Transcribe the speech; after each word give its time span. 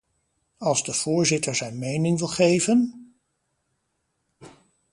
Als 0.57 0.83
de 0.83 0.93
voorzitter 0.93 1.55
zijn 1.55 1.79
mening 1.79 2.17
wil 2.19 2.27
geven... 2.27 3.13